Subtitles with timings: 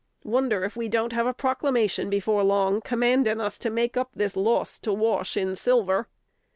[0.23, 4.35] Wonder if we don't have a proclamation before long commanding us to make up this
[4.35, 6.07] loss to Wash in silver."